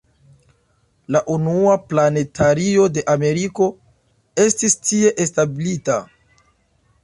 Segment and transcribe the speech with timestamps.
[1.15, 3.69] La unua planetario de Ameriko
[4.47, 6.03] estis tie establita.